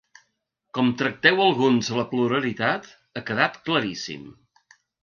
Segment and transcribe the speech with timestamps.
[0.77, 4.27] Com tracteu alguns la pluralitat ha quedat claríssim.